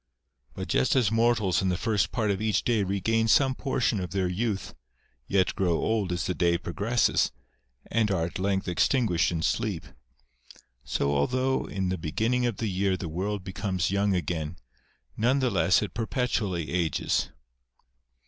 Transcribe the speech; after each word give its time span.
But 0.55 0.67
just 0.67 0.95
as 0.95 1.11
mortals 1.11 1.61
in 1.61 1.69
the 1.69 1.77
first 1.77 2.11
part 2.11 2.31
of 2.31 2.41
each 2.41 2.63
day 2.63 2.81
regain 2.81 3.27
some 3.27 3.53
portion 3.53 3.99
of 3.99 4.09
their 4.09 4.27
youth, 4.27 4.73
yet 5.27 5.53
grow 5.53 5.73
old 5.77 6.11
as 6.11 6.25
the 6.25 6.33
day 6.33 6.57
progresses, 6.57 7.31
and 7.85 8.09
are 8.09 8.25
at 8.25 8.39
length 8.39 8.67
extinguished 8.67 9.31
in 9.31 9.43
sleep; 9.43 9.85
so 10.83 11.13
although 11.15 11.65
in 11.65 11.89
the 11.89 11.99
beginning 11.99 12.47
of 12.47 12.57
the 12.57 12.65
year 12.67 12.97
the 12.97 13.07
world 13.07 13.43
becomes 13.43 13.91
young 13.91 14.15
again, 14.15 14.57
none 15.15 15.37
the 15.37 15.51
less 15.51 15.83
it 15.83 15.93
perpetually 15.93 16.71
ages. 16.71 17.29